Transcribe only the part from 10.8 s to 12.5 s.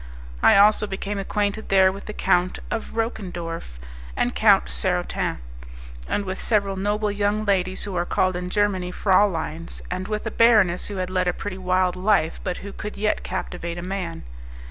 who had led a pretty wild life,